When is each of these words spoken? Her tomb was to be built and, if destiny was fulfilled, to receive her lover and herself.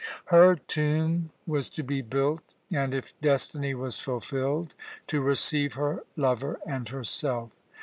Her 0.33 0.55
tomb 0.55 1.29
was 1.45 1.69
to 1.69 1.83
be 1.83 2.01
built 2.01 2.41
and, 2.71 2.91
if 2.91 3.13
destiny 3.21 3.75
was 3.75 3.99
fulfilled, 3.99 4.73
to 5.05 5.21
receive 5.21 5.73
her 5.75 6.03
lover 6.17 6.59
and 6.65 6.89
herself. 6.89 7.51